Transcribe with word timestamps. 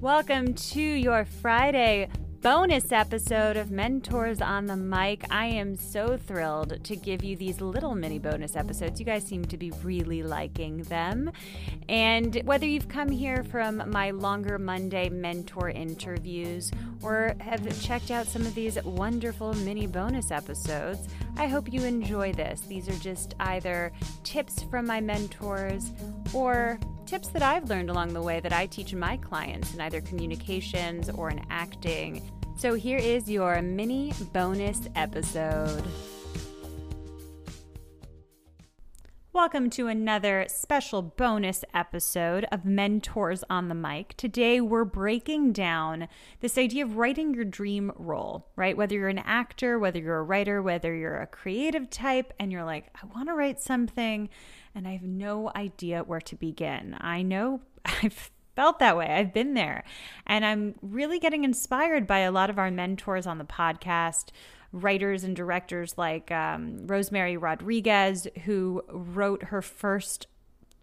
Welcome 0.00 0.52
to 0.52 0.80
your 0.80 1.24
Friday 1.24 2.10
bonus 2.42 2.92
episode 2.92 3.56
of 3.56 3.70
Mentors 3.70 4.42
on 4.42 4.66
the 4.66 4.76
Mic. 4.76 5.24
I 5.30 5.46
am 5.46 5.74
so 5.74 6.18
thrilled 6.18 6.84
to 6.84 6.96
give 6.96 7.24
you 7.24 7.34
these 7.34 7.62
little 7.62 7.94
mini 7.94 8.18
bonus 8.18 8.56
episodes. 8.56 9.00
You 9.00 9.06
guys 9.06 9.24
seem 9.24 9.46
to 9.46 9.56
be 9.56 9.70
really 9.82 10.22
liking 10.22 10.82
them. 10.82 11.32
And 11.88 12.42
whether 12.44 12.66
you've 12.66 12.88
come 12.88 13.10
here 13.10 13.42
from 13.44 13.90
my 13.90 14.10
longer 14.10 14.58
Monday 14.58 15.08
mentor 15.08 15.70
interviews 15.70 16.70
or 17.02 17.34
have 17.40 17.66
checked 17.80 18.10
out 18.10 18.26
some 18.26 18.42
of 18.42 18.54
these 18.54 18.80
wonderful 18.84 19.54
mini 19.54 19.86
bonus 19.86 20.30
episodes, 20.30 21.08
I 21.38 21.46
hope 21.46 21.72
you 21.72 21.84
enjoy 21.84 22.34
this. 22.34 22.60
These 22.60 22.90
are 22.90 22.98
just 22.98 23.34
either 23.40 23.92
tips 24.24 24.62
from 24.64 24.86
my 24.86 25.00
mentors 25.00 25.90
or 26.34 26.78
tips 27.06 27.28
that 27.28 27.42
I've 27.42 27.70
learned 27.70 27.88
along 27.88 28.14
the 28.14 28.22
way 28.22 28.40
that 28.40 28.52
I 28.52 28.66
teach 28.66 28.92
my 28.92 29.16
clients 29.18 29.72
in 29.72 29.80
either 29.80 30.00
communications 30.00 31.08
or 31.08 31.30
in 31.30 31.40
acting. 31.50 32.28
So 32.56 32.74
here 32.74 32.98
is 32.98 33.30
your 33.30 33.62
mini 33.62 34.12
bonus 34.32 34.88
episode. 34.96 35.84
Welcome 39.32 39.70
to 39.70 39.86
another 39.86 40.46
special 40.48 41.00
bonus 41.02 41.62
episode 41.72 42.44
of 42.50 42.64
Mentors 42.64 43.44
on 43.48 43.68
the 43.68 43.74
Mic. 43.76 44.16
Today, 44.16 44.60
we're 44.60 44.84
breaking 44.84 45.52
down 45.52 46.08
this 46.40 46.58
idea 46.58 46.84
of 46.84 46.96
writing 46.96 47.34
your 47.34 47.44
dream 47.44 47.92
role, 47.96 48.48
right? 48.56 48.76
Whether 48.76 48.96
you're 48.96 49.08
an 49.08 49.18
actor, 49.18 49.78
whether 49.78 50.00
you're 50.00 50.18
a 50.18 50.24
writer, 50.24 50.60
whether 50.60 50.92
you're 50.92 51.20
a 51.20 51.26
creative 51.26 51.88
type, 51.88 52.32
and 52.40 52.50
you're 52.50 52.64
like, 52.64 52.86
I 53.00 53.06
want 53.14 53.28
to 53.28 53.34
write 53.34 53.60
something 53.60 54.28
and 54.76 54.86
I 54.86 54.92
have 54.92 55.02
no 55.02 55.50
idea 55.56 56.04
where 56.04 56.20
to 56.20 56.36
begin. 56.36 56.96
I 57.00 57.22
know 57.22 57.62
I've 57.84 58.30
felt 58.54 58.78
that 58.78 58.96
way. 58.96 59.06
I've 59.06 59.32
been 59.32 59.54
there. 59.54 59.84
And 60.26 60.44
I'm 60.44 60.74
really 60.82 61.18
getting 61.18 61.44
inspired 61.44 62.06
by 62.06 62.20
a 62.20 62.30
lot 62.30 62.50
of 62.50 62.58
our 62.58 62.70
mentors 62.70 63.26
on 63.26 63.38
the 63.38 63.44
podcast, 63.44 64.28
writers 64.72 65.24
and 65.24 65.34
directors 65.34 65.96
like 65.96 66.30
um, 66.30 66.86
Rosemary 66.86 67.36
Rodriguez, 67.36 68.28
who 68.44 68.84
wrote 68.88 69.44
her 69.44 69.62
first 69.62 70.26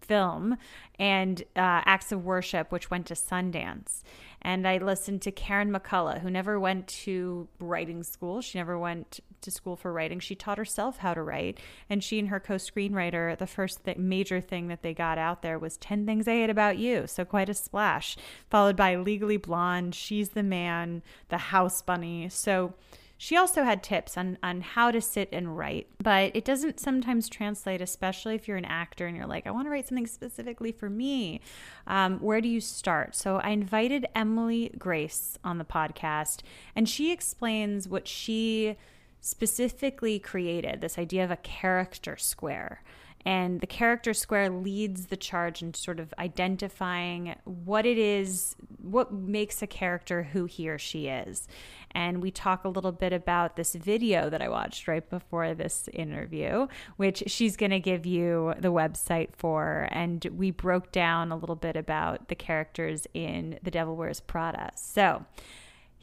film 0.00 0.56
and 0.98 1.42
uh, 1.56 1.82
Acts 1.86 2.12
of 2.12 2.24
Worship, 2.24 2.70
which 2.70 2.90
went 2.90 3.06
to 3.06 3.14
Sundance. 3.14 4.02
And 4.42 4.68
I 4.68 4.78
listened 4.78 5.22
to 5.22 5.32
Karen 5.32 5.72
McCullah, 5.72 6.20
who 6.20 6.30
never 6.30 6.60
went 6.60 6.86
to 6.88 7.48
writing 7.58 8.02
school. 8.02 8.42
She 8.42 8.58
never 8.58 8.78
went 8.78 9.20
to 9.44 9.50
school 9.50 9.76
for 9.76 9.92
writing. 9.92 10.20
She 10.20 10.34
taught 10.34 10.58
herself 10.58 10.98
how 10.98 11.14
to 11.14 11.22
write. 11.22 11.58
And 11.88 12.02
she 12.02 12.18
and 12.18 12.28
her 12.28 12.40
co 12.40 12.54
screenwriter, 12.54 13.36
the 13.38 13.46
first 13.46 13.84
th- 13.84 13.96
major 13.96 14.40
thing 14.40 14.68
that 14.68 14.82
they 14.82 14.94
got 14.94 15.18
out 15.18 15.42
there 15.42 15.58
was 15.58 15.76
10 15.76 16.04
Things 16.06 16.28
I 16.28 16.32
Hate 16.32 16.50
About 16.50 16.78
You. 16.78 17.06
So 17.06 17.24
quite 17.24 17.48
a 17.48 17.54
splash, 17.54 18.16
followed 18.50 18.76
by 18.76 18.96
Legally 18.96 19.36
Blonde, 19.36 19.94
She's 19.94 20.30
the 20.30 20.42
Man, 20.42 21.02
The 21.28 21.38
House 21.38 21.80
Bunny. 21.82 22.28
So 22.28 22.74
she 23.16 23.36
also 23.36 23.62
had 23.62 23.82
tips 23.82 24.18
on, 24.18 24.38
on 24.42 24.60
how 24.60 24.90
to 24.90 25.00
sit 25.00 25.28
and 25.32 25.56
write, 25.56 25.86
but 26.02 26.34
it 26.34 26.44
doesn't 26.44 26.80
sometimes 26.80 27.28
translate, 27.28 27.80
especially 27.80 28.34
if 28.34 28.48
you're 28.48 28.56
an 28.56 28.64
actor 28.64 29.06
and 29.06 29.16
you're 29.16 29.26
like, 29.26 29.46
I 29.46 29.50
want 29.50 29.66
to 29.66 29.70
write 29.70 29.88
something 29.88 30.06
specifically 30.06 30.72
for 30.72 30.90
me. 30.90 31.40
Um, 31.86 32.18
where 32.18 32.40
do 32.40 32.48
you 32.48 32.60
start? 32.60 33.14
So 33.14 33.36
I 33.36 33.50
invited 33.50 34.06
Emily 34.14 34.72
Grace 34.76 35.38
on 35.44 35.58
the 35.58 35.64
podcast, 35.64 36.40
and 36.74 36.88
she 36.88 37.12
explains 37.12 37.88
what 37.88 38.08
she 38.08 38.76
specifically 39.24 40.18
created 40.18 40.80
this 40.80 40.98
idea 40.98 41.24
of 41.24 41.30
a 41.30 41.36
character 41.36 42.16
square. 42.16 42.82
And 43.26 43.62
the 43.62 43.66
character 43.66 44.12
square 44.12 44.50
leads 44.50 45.06
the 45.06 45.16
charge 45.16 45.62
in 45.62 45.72
sort 45.72 45.98
of 45.98 46.12
identifying 46.18 47.34
what 47.44 47.86
it 47.86 47.96
is, 47.96 48.54
what 48.82 49.14
makes 49.14 49.62
a 49.62 49.66
character 49.66 50.24
who 50.24 50.44
he 50.44 50.68
or 50.68 50.78
she 50.78 51.06
is. 51.08 51.48
And 51.92 52.20
we 52.20 52.30
talk 52.30 52.64
a 52.64 52.68
little 52.68 52.92
bit 52.92 53.14
about 53.14 53.56
this 53.56 53.74
video 53.74 54.28
that 54.28 54.42
I 54.42 54.50
watched 54.50 54.86
right 54.86 55.08
before 55.08 55.54
this 55.54 55.88
interview, 55.94 56.66
which 56.98 57.22
she's 57.28 57.56
going 57.56 57.70
to 57.70 57.80
give 57.80 58.04
you 58.04 58.52
the 58.58 58.72
website 58.72 59.30
for. 59.34 59.88
And 59.90 60.22
we 60.26 60.50
broke 60.50 60.92
down 60.92 61.32
a 61.32 61.36
little 61.36 61.56
bit 61.56 61.76
about 61.76 62.28
the 62.28 62.34
characters 62.34 63.06
in 63.14 63.58
The 63.62 63.70
Devil 63.70 63.96
Wears 63.96 64.20
Prada. 64.20 64.72
So, 64.74 65.24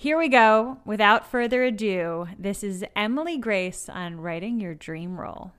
here 0.02 0.18
we 0.18 0.30
go. 0.30 0.80
Without 0.84 1.28
further 1.28 1.62
ado, 1.62 2.26
this 2.40 2.64
is 2.64 2.84
Emily 2.96 3.38
Grace 3.38 3.88
on 3.88 4.20
writing 4.20 4.60
your 4.60 4.74
dream 4.74 5.16
role. 5.16 5.52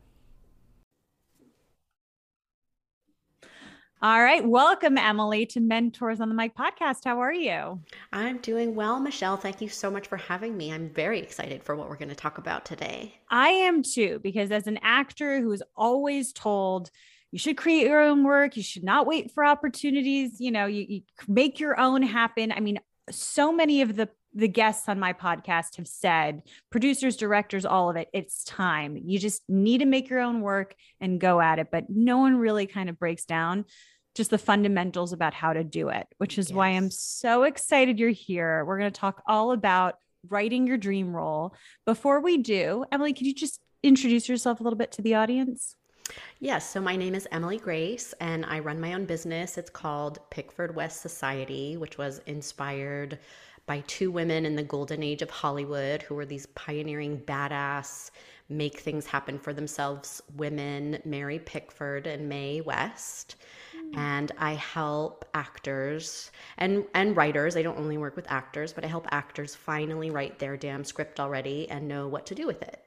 All 4.03 4.21
right. 4.21 4.45
Welcome, 4.45 4.99
Emily, 4.99 5.47
to 5.47 5.61
Mentors 5.61 6.21
on 6.21 6.29
the 6.29 6.35
Mic 6.35 6.57
podcast. 6.57 7.05
How 7.05 7.21
are 7.21 7.33
you? 7.33 7.79
I'm 8.13 8.39
doing 8.39 8.75
well, 8.75 8.99
Michelle. 8.99 9.37
Thank 9.37 9.61
you 9.61 9.69
so 9.69 9.93
much 9.93 10.09
for 10.09 10.17
having 10.17 10.57
me. 10.57 10.73
I'm 10.73 10.91
very 10.91 11.21
excited 11.21 11.63
for 11.63 11.77
what 11.77 11.89
we're 11.89 11.95
going 11.95 12.09
to 12.09 12.17
talk 12.17 12.39
about 12.39 12.65
today. 12.65 13.15
I 13.31 13.51
am 13.51 13.85
too, 13.85 14.19
because 14.25 14.51
as 14.51 14.67
an 14.67 14.81
actor 14.83 15.41
who 15.41 15.53
is 15.53 15.63
always 15.77 16.33
told, 16.33 16.91
you 17.31 17.39
should 17.39 17.57
create 17.57 17.87
your 17.87 18.03
own 18.03 18.25
work, 18.25 18.57
you 18.57 18.65
should 18.65 18.83
not 18.83 19.07
wait 19.07 19.31
for 19.31 19.45
opportunities, 19.45 20.41
you 20.41 20.51
know, 20.51 20.67
you, 20.67 20.85
you 20.89 21.03
make 21.29 21.61
your 21.61 21.79
own 21.79 22.03
happen. 22.03 22.51
I 22.51 22.59
mean, 22.59 22.81
so 23.09 23.53
many 23.53 23.83
of 23.83 23.95
the 23.95 24.09
the 24.35 24.49
guests 24.49 24.89
on 24.89 24.99
my 24.99 25.13
podcast 25.13 25.77
have 25.77 25.89
said, 25.89 26.43
producers, 26.71 27.17
directors, 27.17 27.65
all 27.65 27.91
of 27.91 27.97
it, 27.97 28.09
it's 28.13 28.45
time. 28.45 28.97
You 28.97 29.19
just 29.19 29.43
need 29.49 29.79
to 29.79 29.87
make 29.87 30.09
your 30.09 30.21
own 30.21 30.41
work 30.41 30.75
and 31.01 31.21
go 31.21 31.41
at 31.41 31.59
it. 31.59 31.69
But 31.71 31.91
no 31.91 32.19
one 32.19 32.37
really 32.37 32.67
kind 32.67 32.89
of 32.89 32.99
breaks 32.99 33.25
down 33.25 33.65
just 34.15 34.31
the 34.31 34.39
fundamentals 34.39 35.13
about 35.13 35.35
how 35.35 35.53
to 35.53 35.65
do 35.65 35.89
it, 35.89 36.07
which 36.19 36.39
is 36.39 36.51
yes. 36.51 36.57
why 36.57 36.69
I'm 36.69 36.91
so 36.91 37.45
excited 37.45 37.99
you're 37.99 38.11
here. 38.11 38.65
We're 38.65 38.79
going 38.79 38.93
to 38.93 39.01
talk 39.01 39.23
all 39.27 39.53
about 39.53 39.97
writing 40.29 40.67
your 40.67 40.77
dream 40.77 41.15
role. 41.15 41.55
Before 41.87 42.21
we 42.21 42.39
do, 42.39 42.85
Emily, 42.93 43.13
could 43.13 43.27
you 43.27 43.35
just 43.35 43.61
introduce 43.83 44.29
yourself 44.29 44.61
a 44.61 44.63
little 44.63 44.79
bit 44.79 44.93
to 44.93 45.03
the 45.03 45.15
audience? 45.15 45.77
Yes, 46.41 46.69
so 46.69 46.81
my 46.81 46.97
name 46.97 47.15
is 47.15 47.29
Emily 47.31 47.59
Grace, 47.59 48.13
and 48.21 48.45
I 48.45 48.59
run 48.59 48.81
my 48.81 48.95
own 48.95 49.05
business. 49.05 49.57
It's 49.57 49.71
called 49.71 50.19
Pickford 50.31 50.75
West 50.75 51.01
Society, 51.01 51.77
which 51.77 51.97
was 51.97 52.21
inspired 52.27 53.19
by 53.73 53.83
two 53.87 54.11
women 54.11 54.45
in 54.45 54.55
the 54.55 54.63
golden 54.63 55.03
age 55.03 55.23
of 55.23 55.31
Hollywood 55.31 56.03
who 56.03 56.15
were 56.15 56.27
these 56.27 56.45
pioneering, 56.49 57.17
badass, 57.21 58.11
make 58.51 58.81
things 58.81 59.07
happen 59.07 59.39
for 59.39 59.55
themselves 59.55 60.21
women, 60.37 60.99
Mary 61.07 61.39
Pickford 61.39 62.07
and 62.07 62.29
Mae 62.29 62.61
West 62.61 63.37
hmm. 63.75 63.99
and 63.99 64.31
I 64.37 64.53
help 64.53 65.25
actors 65.33 66.31
and 66.59 66.85
and 66.93 67.17
writers. 67.17 67.57
I 67.57 67.63
don't 67.63 67.79
only 67.79 67.97
work 67.97 68.15
with 68.15 68.31
actors, 68.31 68.75
but 68.75 68.85
I 68.85 68.89
help 68.89 69.07
actors 69.11 69.55
finally 69.55 70.11
write 70.11 70.39
their 70.39 70.59
damn 70.59 70.85
script 70.85 71.19
already 71.19 71.67
and 71.71 71.89
know 71.89 72.09
what 72.09 72.27
to 72.27 72.35
do 72.35 72.47
with 72.47 72.61
it. 72.61 72.79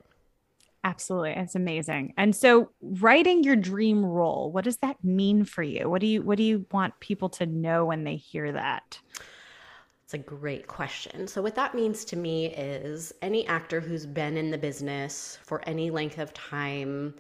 Absolutely. 0.84 1.32
It's 1.32 1.56
amazing. 1.56 2.14
And 2.16 2.36
so 2.36 2.70
writing 2.80 3.44
your 3.44 3.56
dream 3.56 4.06
role, 4.06 4.52
what 4.52 4.66
does 4.66 4.78
that 4.78 5.04
mean 5.04 5.46
for 5.46 5.64
you? 5.64 5.90
What 5.90 6.02
do 6.02 6.06
you 6.06 6.22
what 6.22 6.38
do 6.38 6.44
you 6.44 6.68
want 6.72 7.00
people 7.00 7.30
to 7.30 7.48
know 7.48 7.86
when 7.86 8.04
they 8.04 8.18
hear 8.18 8.52
that? 8.52 9.00
It's 10.06 10.14
a 10.14 10.20
great 10.20 10.68
question. 10.68 11.28
So, 11.28 11.42
what 11.42 11.56
that 11.56 11.74
means 11.74 12.06
to 12.06 12.16
me 12.16 12.54
is 12.54 13.12
any 13.24 13.48
actor 13.48 13.82
who's 13.82 14.06
been 14.06 14.38
in 14.38 14.52
the 14.52 14.58
business 14.58 15.40
for 15.42 15.68
any 15.68 15.90
length 15.90 16.20
of 16.20 16.32
time, 16.32 17.16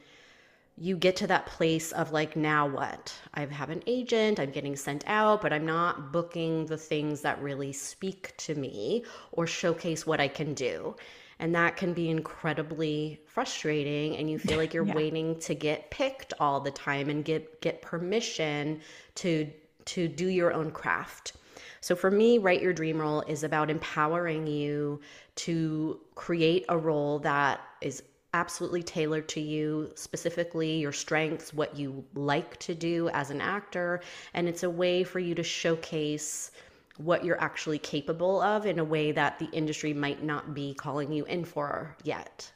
you 0.77 0.95
get 0.95 1.15
to 1.15 1.27
that 1.27 1.47
place 1.47 1.91
of 1.93 2.11
like, 2.11 2.35
now 2.35 2.67
what? 2.67 3.11
I 3.33 3.43
have 3.45 3.71
an 3.71 3.81
agent, 3.87 4.39
I'm 4.39 4.51
getting 4.51 4.75
sent 4.75 5.03
out, 5.07 5.41
but 5.41 5.51
I'm 5.51 5.65
not 5.65 6.11
booking 6.11 6.67
the 6.67 6.77
things 6.77 7.21
that 7.21 7.41
really 7.41 7.73
speak 7.73 8.37
to 8.37 8.53
me 8.53 9.03
or 9.31 9.47
showcase 9.47 10.05
what 10.05 10.21
I 10.21 10.27
can 10.27 10.53
do. 10.53 10.95
And 11.39 11.55
that 11.55 11.77
can 11.77 11.91
be 11.91 12.11
incredibly 12.11 13.19
frustrating. 13.25 14.17
And 14.17 14.29
you 14.29 14.37
feel 14.37 14.59
like 14.59 14.75
you're 14.75 14.85
yeah. 14.85 14.93
waiting 14.93 15.39
to 15.39 15.55
get 15.55 15.89
picked 15.89 16.33
all 16.39 16.59
the 16.59 16.69
time 16.69 17.09
and 17.09 17.25
get, 17.25 17.61
get 17.61 17.81
permission 17.81 18.79
to, 19.15 19.49
to 19.85 20.07
do 20.07 20.27
your 20.27 20.53
own 20.53 20.69
craft. 20.69 21.33
So 21.81 21.95
for 21.95 22.11
me, 22.11 22.37
Write 22.37 22.61
Your 22.61 22.73
Dream 22.73 22.99
Role 22.99 23.21
is 23.21 23.43
about 23.43 23.69
empowering 23.69 24.47
you 24.47 24.99
to 25.35 25.99
create 26.15 26.65
a 26.69 26.77
role 26.77 27.19
that 27.19 27.61
is 27.81 28.03
absolutely 28.33 28.83
tailored 28.83 29.29
to 29.29 29.39
you, 29.39 29.91
specifically 29.95 30.77
your 30.77 30.91
strengths, 30.91 31.53
what 31.53 31.77
you 31.77 32.03
like 32.15 32.57
to 32.59 32.75
do 32.75 33.09
as 33.09 33.31
an 33.31 33.39
actor. 33.39 34.01
And 34.33 34.47
it's 34.47 34.63
a 34.63 34.69
way 34.69 35.03
for 35.03 35.19
you 35.19 35.33
to 35.35 35.43
showcase 35.43 36.51
what 36.97 37.23
you're 37.23 37.41
actually 37.41 37.79
capable 37.79 38.41
of 38.41 38.65
in 38.65 38.79
a 38.79 38.83
way 38.83 39.11
that 39.11 39.39
the 39.39 39.49
industry 39.51 39.93
might 39.93 40.23
not 40.23 40.53
be 40.53 40.73
calling 40.73 41.11
you 41.11 41.25
in 41.25 41.45
for 41.45 41.95
yet. 42.03 42.51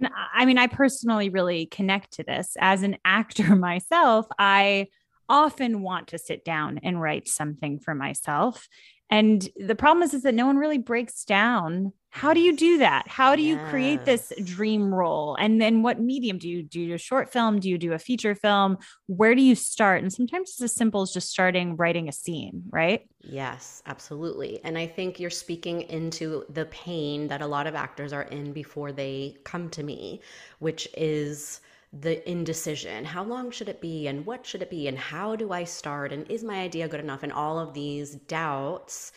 And 0.00 0.10
I 0.34 0.44
mean, 0.44 0.58
I 0.58 0.66
personally 0.66 1.28
really 1.28 1.66
connect 1.66 2.12
to 2.14 2.22
this. 2.22 2.56
As 2.60 2.82
an 2.82 2.96
actor 3.04 3.56
myself, 3.56 4.26
I 4.38 4.88
often 5.28 5.82
want 5.82 6.08
to 6.08 6.18
sit 6.18 6.44
down 6.44 6.80
and 6.82 7.00
write 7.00 7.28
something 7.28 7.78
for 7.78 7.94
myself. 7.94 8.68
And 9.10 9.46
the 9.56 9.74
problem 9.74 10.02
is, 10.02 10.14
is 10.14 10.22
that 10.22 10.34
no 10.34 10.46
one 10.46 10.56
really 10.56 10.78
breaks 10.78 11.24
down 11.24 11.92
how 12.14 12.32
do 12.32 12.38
you 12.38 12.56
do 12.56 12.78
that? 12.78 13.08
How 13.08 13.34
do 13.34 13.42
you 13.42 13.58
create 13.58 14.04
this 14.04 14.32
dream 14.44 14.94
role? 14.94 15.34
And 15.34 15.60
then 15.60 15.82
what 15.82 15.98
medium 15.98 16.38
do 16.38 16.48
you 16.48 16.62
do? 16.62 16.94
a 16.94 16.98
short 16.98 17.32
film? 17.32 17.58
Do 17.58 17.68
you 17.68 17.76
do 17.76 17.92
a 17.92 17.98
feature 17.98 18.36
film? 18.36 18.78
Where 19.08 19.34
do 19.34 19.42
you 19.42 19.56
start? 19.56 20.00
And 20.00 20.12
sometimes 20.12 20.50
it's 20.50 20.62
as 20.62 20.76
simple 20.76 21.02
as 21.02 21.10
just 21.10 21.28
starting 21.28 21.74
writing 21.74 22.08
a 22.08 22.12
scene, 22.12 22.62
right? 22.70 23.00
Yes, 23.20 23.82
absolutely. 23.86 24.60
And 24.62 24.78
I 24.78 24.86
think 24.86 25.18
you're 25.18 25.28
speaking 25.28 25.82
into 25.82 26.44
the 26.50 26.66
pain 26.66 27.26
that 27.26 27.42
a 27.42 27.48
lot 27.48 27.66
of 27.66 27.74
actors 27.74 28.12
are 28.12 28.22
in 28.22 28.52
before 28.52 28.92
they 28.92 29.36
come 29.42 29.68
to 29.70 29.82
me, 29.82 30.20
which 30.60 30.86
is 30.96 31.62
the 32.00 32.28
indecision. 32.28 33.04
How 33.04 33.22
long 33.22 33.50
should 33.50 33.68
it 33.68 33.80
be? 33.80 34.08
And 34.08 34.26
what 34.26 34.44
should 34.44 34.62
it 34.62 34.70
be? 34.70 34.88
And 34.88 34.98
how 34.98 35.36
do 35.36 35.52
I 35.52 35.64
start? 35.64 36.12
And 36.12 36.28
is 36.30 36.42
my 36.42 36.60
idea 36.60 36.88
good 36.88 37.00
enough? 37.00 37.22
And 37.22 37.32
all 37.32 37.58
of 37.58 37.72
these 37.74 38.16
doubts 38.16 39.12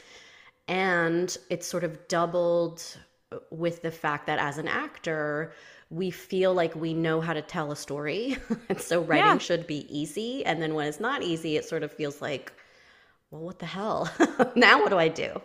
and 0.67 1.37
it's 1.49 1.65
sort 1.65 1.83
of 1.83 2.07
doubled 2.07 2.83
with 3.51 3.81
the 3.81 3.91
fact 3.91 4.27
that 4.27 4.39
as 4.39 4.57
an 4.57 4.67
actor, 4.67 5.53
we 5.89 6.11
feel 6.11 6.53
like 6.53 6.75
we 6.75 6.93
know 6.93 7.21
how 7.21 7.33
to 7.33 7.41
tell 7.41 7.71
a 7.71 7.75
story. 7.75 8.37
and 8.69 8.79
so 8.79 9.01
writing 9.01 9.25
yeah. 9.25 9.37
should 9.37 9.65
be 9.65 9.85
easy. 9.89 10.45
And 10.45 10.61
then 10.61 10.73
when 10.73 10.87
it's 10.87 10.99
not 10.99 11.23
easy, 11.23 11.57
it 11.57 11.65
sort 11.65 11.83
of 11.83 11.91
feels 11.91 12.21
like, 12.21 12.51
well, 13.31 13.41
what 13.41 13.59
the 13.59 13.65
hell? 13.65 14.11
now 14.55 14.79
what 14.79 14.89
do 14.89 14.97
I 14.97 15.07
do? 15.07 15.41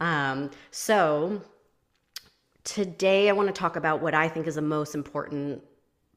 Um, 0.00 0.50
so 0.70 1.40
today 2.64 3.28
I 3.28 3.32
want 3.32 3.48
to 3.48 3.52
talk 3.52 3.76
about 3.76 4.02
what 4.02 4.14
I 4.14 4.28
think 4.28 4.46
is 4.46 4.56
the 4.56 4.62
most 4.62 4.94
important 4.94 5.62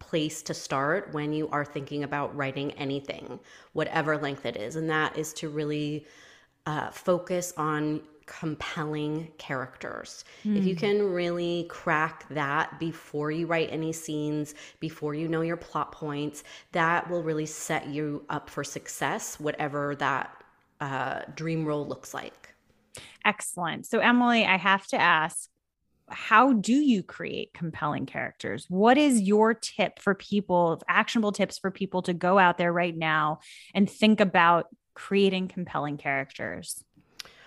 place 0.07 0.41
to 0.43 0.53
start 0.53 1.13
when 1.13 1.33
you 1.33 1.49
are 1.49 1.65
thinking 1.65 2.03
about 2.03 2.35
writing 2.35 2.71
anything, 2.73 3.39
whatever 3.73 4.17
length 4.17 4.45
it 4.45 4.55
is. 4.55 4.75
And 4.75 4.89
that 4.89 5.17
is 5.17 5.33
to 5.33 5.49
really 5.49 6.05
uh, 6.65 6.89
focus 6.91 7.53
on 7.57 8.01
compelling 8.25 9.31
characters. 9.37 10.25
Mm. 10.43 10.57
If 10.57 10.65
you 10.65 10.73
hmm. 10.75 10.79
can 10.79 11.13
really 11.13 11.65
crack 11.69 12.27
that 12.29 12.77
before 12.77 13.31
you 13.31 13.47
write 13.47 13.69
any 13.71 13.93
scenes, 13.93 14.53
before 14.81 15.15
you 15.15 15.27
know 15.27 15.41
your 15.41 15.55
plot 15.57 15.93
points, 15.93 16.43
that 16.73 17.09
will 17.09 17.23
really 17.23 17.45
set 17.45 17.87
you 17.87 18.25
up 18.29 18.49
for 18.49 18.63
success, 18.63 19.39
whatever 19.39 19.95
that 19.95 20.43
uh, 20.81 21.21
dream 21.35 21.65
role 21.65 21.87
looks 21.87 22.13
like. 22.13 22.53
Excellent. 23.25 23.85
So, 23.85 23.99
Emily, 23.99 24.45
I 24.45 24.57
have 24.57 24.85
to 24.87 24.97
ask 24.97 25.49
how 26.09 26.53
do 26.53 26.73
you 26.73 27.03
create 27.03 27.53
compelling 27.53 28.05
characters? 28.05 28.65
What 28.69 28.97
is 28.97 29.21
your 29.21 29.53
tip 29.53 29.99
for 29.99 30.15
people, 30.15 30.81
actionable 30.87 31.31
tips 31.31 31.57
for 31.57 31.71
people 31.71 32.01
to 32.03 32.13
go 32.13 32.39
out 32.39 32.57
there 32.57 32.71
right 32.71 32.95
now 32.95 33.39
and 33.73 33.89
think 33.89 34.19
about 34.19 34.67
creating 34.93 35.49
compelling 35.49 35.97
characters? 35.97 36.83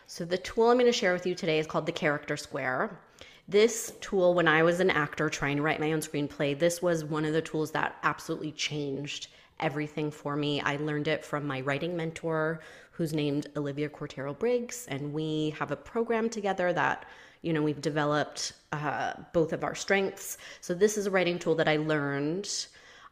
So 0.07 0.25
the 0.25 0.39
tool 0.39 0.69
I'm 0.69 0.77
going 0.77 0.87
to 0.87 0.93
share 0.93 1.13
with 1.13 1.27
you 1.27 1.35
today 1.35 1.59
is 1.59 1.67
called 1.67 1.87
the 1.87 1.93
Character 1.93 2.37
Square. 2.37 3.01
This 3.49 3.95
tool, 4.01 4.35
when 4.35 4.47
I 4.47 4.63
was 4.63 4.81
an 4.81 4.91
actor 4.91 5.29
trying 5.29 5.57
to 5.57 5.63
write 5.63 5.81
my 5.81 5.93
own 5.93 6.01
screenplay, 6.01 6.59
this 6.59 6.83
was 6.83 7.05
one 7.05 7.25
of 7.25 7.33
the 7.33 7.43
tools 7.43 7.71
that 7.73 7.97
absolutely 8.03 8.53
changed 8.53 9.29
everything 9.59 10.11
for 10.11 10.37
me. 10.37 10.61
I 10.61 10.77
learned 10.77 11.09
it 11.09 11.25
from 11.25 11.47
my 11.47 11.61
writing 11.61 11.97
mentor, 11.97 12.61
who's 12.93 13.13
named 13.13 13.49
Olivia 13.57 13.89
Cortero 13.89 14.39
Briggs, 14.39 14.87
and 14.89 15.13
we 15.13 15.55
have 15.59 15.71
a 15.71 15.77
program 15.77 16.29
together 16.29 16.73
that 16.73 17.07
you 17.43 17.53
know 17.53 17.63
we've 17.63 17.81
developed 17.81 18.53
uh, 18.73 19.15
both 19.33 19.53
of 19.53 19.65
our 19.65 19.75
strengths. 19.75 20.39
So 20.61 20.75
this 20.75 20.97
is 20.97 21.07
a 21.07 21.11
writing 21.11 21.39
tool 21.39 21.55
that 21.57 21.69
I 21.69 21.77
learned. 21.77 22.49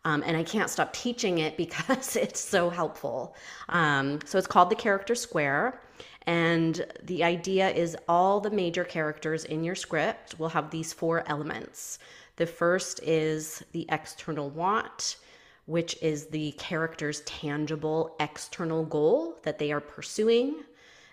Um, 0.04 0.22
and 0.24 0.36
I 0.36 0.44
can't 0.44 0.70
stop 0.70 0.92
teaching 0.92 1.38
it 1.38 1.56
because 1.64 2.16
it's 2.16 2.40
so 2.40 2.70
helpful. 2.70 3.34
Um, 3.68 4.20
so 4.24 4.38
it's 4.38 4.46
called 4.46 4.70
the 4.70 4.76
Character 4.76 5.14
Square. 5.14 5.80
And 6.26 6.84
the 7.04 7.24
idea 7.24 7.70
is 7.70 7.96
all 8.06 8.38
the 8.38 8.50
major 8.50 8.84
characters 8.84 9.44
in 9.44 9.64
your 9.64 9.74
script 9.74 10.38
will 10.38 10.50
have 10.50 10.70
these 10.70 10.92
four 10.92 11.24
elements. 11.26 11.98
The 12.36 12.46
first 12.46 13.00
is 13.02 13.64
the 13.72 13.86
external 13.88 14.50
want, 14.50 15.16
which 15.64 15.96
is 16.02 16.26
the 16.26 16.52
character's 16.52 17.22
tangible 17.22 18.14
external 18.20 18.84
goal 18.84 19.38
that 19.42 19.58
they 19.58 19.72
are 19.72 19.80
pursuing. 19.80 20.64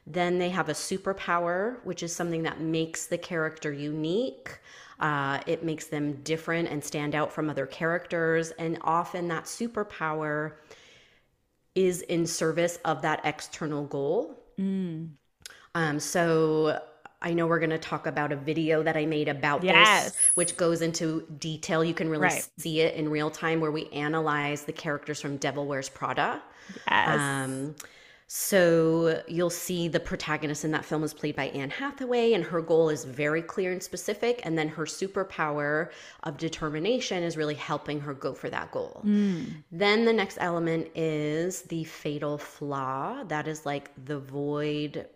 Then 0.07 0.37
they 0.37 0.49
have 0.49 0.69
a 0.69 0.73
superpower, 0.73 1.77
which 1.83 2.03
is 2.03 2.15
something 2.15 2.43
that 2.43 2.59
makes 2.59 3.07
the 3.07 3.17
character 3.17 3.71
unique. 3.71 4.59
Uh, 4.99 5.39
it 5.47 5.63
makes 5.63 5.87
them 5.87 6.13
different 6.23 6.69
and 6.69 6.83
stand 6.83 7.15
out 7.15 7.31
from 7.33 7.49
other 7.49 7.65
characters. 7.65 8.51
And 8.51 8.77
often 8.81 9.27
that 9.29 9.45
superpower 9.45 10.53
is 11.73 12.01
in 12.01 12.25
service 12.25 12.79
of 12.85 13.01
that 13.01 13.21
external 13.25 13.83
goal. 13.85 14.43
Mm. 14.59 15.09
Um, 15.73 15.99
so 15.99 16.79
I 17.21 17.33
know 17.33 17.47
we're 17.47 17.59
going 17.59 17.71
to 17.71 17.77
talk 17.77 18.05
about 18.05 18.31
a 18.31 18.35
video 18.35 18.83
that 18.83 18.95
I 18.95 19.05
made 19.05 19.27
about 19.27 19.63
yes. 19.63 20.05
this, 20.05 20.17
which 20.35 20.55
goes 20.55 20.81
into 20.81 21.25
detail. 21.39 21.83
You 21.83 21.93
can 21.93 22.07
really 22.07 22.23
right. 22.23 22.49
see 22.57 22.81
it 22.81 22.95
in 22.95 23.09
real 23.09 23.31
time 23.31 23.59
where 23.59 23.71
we 23.71 23.87
analyze 23.89 24.63
the 24.63 24.71
characters 24.71 25.19
from 25.19 25.37
Devil 25.37 25.65
Wears 25.65 25.89
Prada. 25.89 26.41
Yes. 26.87 27.19
Um, 27.19 27.75
so 28.37 29.23
you'll 29.29 29.49
see 29.49 29.87
the 29.87 30.01
protagonist 30.01 30.65
in 30.65 30.71
that 30.71 30.83
film 30.83 31.05
is 31.05 31.13
played 31.13 31.37
by 31.37 31.45
Anne 31.45 31.69
Hathaway, 31.69 32.33
and 32.33 32.43
her 32.43 32.61
goal 32.61 32.89
is 32.89 33.05
very 33.05 33.41
clear 33.41 33.71
and 33.71 33.81
specific. 33.81 34.41
And 34.43 34.57
then 34.57 34.67
her 34.67 34.83
superpower 34.83 35.89
of 36.23 36.35
determination 36.35 37.23
is 37.23 37.37
really 37.37 37.55
helping 37.55 38.01
her 38.01 38.13
go 38.13 38.33
for 38.33 38.49
that 38.49 38.73
goal. 38.73 39.03
Mm. 39.05 39.63
Then 39.71 40.03
the 40.03 40.11
next 40.11 40.37
element 40.41 40.89
is 40.95 41.61
the 41.61 41.85
fatal 41.85 42.37
flaw. 42.37 43.23
That 43.23 43.47
is 43.47 43.65
like 43.65 43.89
the 44.03 44.19
void 44.19 45.07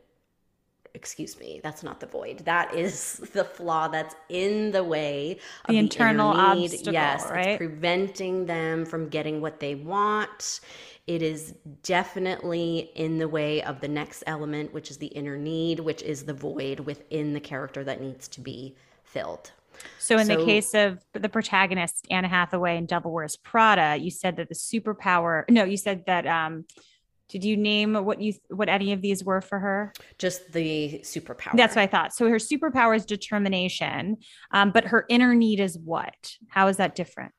excuse 0.96 1.40
me 1.40 1.62
that's 1.64 1.84
not 1.84 2.00
the 2.00 2.08
void 2.08 2.40
that 2.46 2.74
is 2.74 3.18
the 3.34 3.44
flaw 3.44 3.88
that's 3.88 4.16
in 4.30 4.72
the 4.72 4.84
way 4.84 5.38
of 5.66 5.74
the 5.74 5.78
internal 5.78 6.34
the 6.34 6.40
obstacle 6.40 6.94
yes 6.94 7.30
right? 7.30 7.48
it's 7.50 7.58
preventing 7.58 8.48
them 8.48 8.86
from 8.86 9.08
getting 9.08 9.40
what 9.40 9.60
they 9.60 9.76
want 9.76 10.62
it 11.10 11.24
is 11.24 11.56
definitely 11.82 12.92
in 12.94 13.18
the 13.18 13.28
way 13.28 13.64
of 13.64 13.82
the 13.82 13.88
next 13.88 14.24
element, 14.28 14.72
which 14.76 14.92
is 14.92 14.98
the 14.98 15.08
inner 15.08 15.38
need, 15.38 15.80
which 15.80 16.04
is 16.04 16.24
the 16.24 16.36
void 16.36 16.82
within 16.82 17.34
the 17.34 17.40
character 17.40 17.84
that 17.84 18.00
needs 18.00 18.28
to 18.28 18.42
be 18.42 18.76
filled. 19.06 19.52
So, 19.98 20.20
in 20.20 20.28
so, 20.28 20.38
the 20.38 20.46
case 20.46 20.76
of 20.76 21.00
the 21.14 21.28
protagonist, 21.28 22.06
Anna 22.12 22.28
Hathaway 22.28 22.78
in 22.78 22.86
Devil 22.86 23.12
Wears 23.12 23.38
Prada, 23.38 23.98
you 23.98 24.12
said 24.12 24.36
that 24.36 24.50
the 24.50 24.56
superpower, 24.56 25.50
no, 25.50 25.64
you 25.64 25.78
said 25.78 26.04
that, 26.06 26.28
um, 26.28 26.66
did 27.28 27.44
you 27.44 27.58
name 27.58 27.96
what 27.96 28.22
you 28.22 28.34
what 28.50 28.70
any 28.70 28.94
of 28.94 29.02
these 29.02 29.24
were 29.24 29.42
for 29.42 29.58
her? 29.58 29.94
Just 30.20 30.52
the 30.52 31.02
superpower. 31.04 31.56
That's 31.56 31.76
what 31.76 31.82
I 31.82 31.88
thought. 31.88 32.14
So 32.14 32.30
her 32.30 32.38
superpower 32.38 32.96
is 32.96 33.06
determination, 33.06 34.18
um, 34.52 34.70
but 34.72 34.86
her 34.86 35.06
inner 35.10 35.34
need 35.34 35.60
is 35.60 35.76
what? 35.76 36.36
How 36.50 36.68
is 36.68 36.78
that 36.78 36.94
different? 36.94 37.32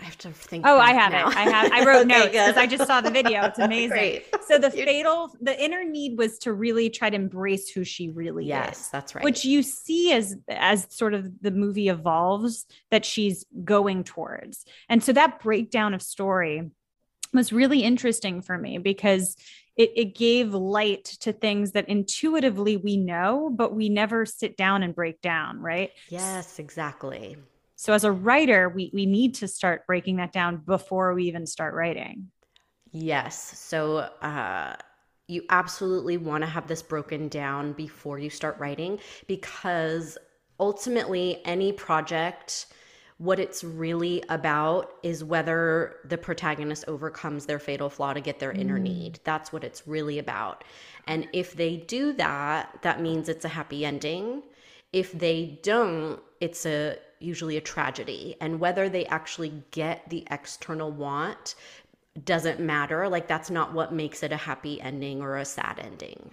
I 0.00 0.04
have 0.04 0.18
to 0.18 0.30
think. 0.30 0.64
Oh, 0.66 0.78
I 0.78 0.92
have 0.92 1.12
now. 1.12 1.28
it. 1.28 1.36
I 1.36 1.42
have. 1.42 1.72
I 1.72 1.84
wrote 1.84 2.06
okay, 2.06 2.18
notes 2.18 2.32
because 2.32 2.56
I 2.56 2.66
just 2.66 2.86
saw 2.86 3.00
the 3.00 3.10
video. 3.10 3.44
It's 3.44 3.58
amazing. 3.58 4.22
so 4.46 4.58
the 4.58 4.70
fatal, 4.70 5.34
the 5.40 5.62
inner 5.62 5.84
need 5.84 6.18
was 6.18 6.38
to 6.40 6.52
really 6.52 6.90
try 6.90 7.10
to 7.10 7.16
embrace 7.16 7.68
who 7.70 7.84
she 7.84 8.08
really 8.10 8.46
yes, 8.46 8.64
is. 8.64 8.78
Yes, 8.78 8.88
that's 8.88 9.14
right. 9.14 9.24
Which 9.24 9.44
you 9.44 9.62
see 9.62 10.12
as 10.12 10.36
as 10.48 10.86
sort 10.90 11.14
of 11.14 11.40
the 11.40 11.50
movie 11.50 11.88
evolves 11.88 12.66
that 12.90 13.04
she's 13.04 13.44
going 13.64 14.04
towards, 14.04 14.64
and 14.88 15.02
so 15.02 15.12
that 15.12 15.40
breakdown 15.40 15.94
of 15.94 16.02
story 16.02 16.70
was 17.32 17.52
really 17.52 17.82
interesting 17.82 18.42
for 18.42 18.56
me 18.56 18.78
because 18.78 19.36
it, 19.76 19.92
it 19.96 20.14
gave 20.14 20.54
light 20.54 21.04
to 21.20 21.32
things 21.32 21.72
that 21.72 21.88
intuitively 21.88 22.76
we 22.76 22.96
know, 22.96 23.50
but 23.52 23.74
we 23.74 23.88
never 23.88 24.24
sit 24.24 24.56
down 24.56 24.82
and 24.82 24.94
break 24.94 25.20
down. 25.20 25.60
Right? 25.60 25.90
Yes, 26.08 26.58
exactly. 26.58 27.36
So 27.76 27.92
as 27.92 28.04
a 28.04 28.12
writer, 28.12 28.68
we 28.68 28.90
we 28.92 29.06
need 29.06 29.34
to 29.36 29.48
start 29.48 29.86
breaking 29.86 30.16
that 30.16 30.32
down 30.32 30.56
before 30.56 31.14
we 31.14 31.24
even 31.24 31.46
start 31.46 31.74
writing. 31.74 32.30
Yes. 32.90 33.58
So 33.58 33.98
uh 33.98 34.76
you 35.28 35.42
absolutely 35.50 36.16
want 36.16 36.42
to 36.42 36.50
have 36.50 36.68
this 36.68 36.82
broken 36.82 37.28
down 37.28 37.72
before 37.72 38.18
you 38.18 38.30
start 38.30 38.56
writing 38.60 38.98
because 39.26 40.16
ultimately 40.60 41.42
any 41.44 41.72
project 41.72 42.66
what 43.18 43.40
it's 43.40 43.64
really 43.64 44.22
about 44.28 44.92
is 45.02 45.24
whether 45.24 45.96
the 46.04 46.18
protagonist 46.18 46.84
overcomes 46.86 47.46
their 47.46 47.58
fatal 47.58 47.88
flaw 47.88 48.12
to 48.12 48.20
get 48.20 48.38
their 48.38 48.52
mm. 48.52 48.58
inner 48.58 48.78
need. 48.78 49.18
That's 49.24 49.52
what 49.52 49.64
it's 49.64 49.86
really 49.86 50.18
about. 50.18 50.64
And 51.06 51.26
if 51.32 51.54
they 51.54 51.78
do 51.78 52.12
that, 52.14 52.78
that 52.82 53.00
means 53.00 53.28
it's 53.28 53.46
a 53.46 53.48
happy 53.48 53.86
ending. 53.86 54.42
If 54.92 55.12
they 55.12 55.58
don't, 55.62 56.20
it's 56.40 56.66
a 56.66 56.98
usually 57.18 57.56
a 57.56 57.60
tragedy. 57.60 58.36
And 58.40 58.60
whether 58.60 58.88
they 58.88 59.06
actually 59.06 59.64
get 59.70 60.08
the 60.10 60.26
external 60.30 60.90
want 60.90 61.54
doesn't 62.24 62.60
matter. 62.60 63.08
Like, 63.08 63.28
that's 63.28 63.50
not 63.50 63.74
what 63.74 63.92
makes 63.92 64.22
it 64.22 64.32
a 64.32 64.36
happy 64.36 64.80
ending 64.80 65.20
or 65.20 65.36
a 65.36 65.44
sad 65.44 65.78
ending. 65.78 66.30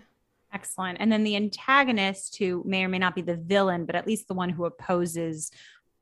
Excellent. 0.54 0.98
And 1.02 1.12
then 1.12 1.24
the 1.24 1.36
antagonist, 1.36 2.38
who 2.38 2.64
may 2.66 2.84
or 2.84 2.88
may 2.88 3.00
not 3.00 3.16
be 3.16 3.22
the 3.22 3.36
villain, 3.36 3.86
but 3.86 3.96
at 3.96 4.08
least 4.08 4.28
the 4.28 4.34
one 4.34 4.50
who 4.50 4.66
opposes 4.66 5.52